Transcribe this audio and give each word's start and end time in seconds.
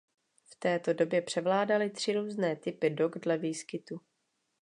V 0.45 0.55
této 0.55 0.93
době 0.93 1.21
převládaly 1.21 1.89
tři 1.89 2.13
různé 2.13 2.55
typy 2.55 2.89
dog 2.89 3.17
dle 3.19 3.37
výskytu. 3.37 4.01